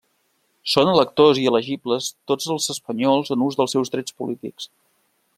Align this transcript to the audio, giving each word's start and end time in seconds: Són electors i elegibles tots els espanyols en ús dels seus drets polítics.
Són 0.75 0.87
electors 0.93 1.41
i 1.41 1.43
elegibles 1.51 2.07
tots 2.31 2.49
els 2.55 2.69
espanyols 2.75 3.33
en 3.35 3.45
ús 3.49 3.59
dels 3.61 3.77
seus 3.77 3.93
drets 3.97 4.17
polítics. 4.23 4.71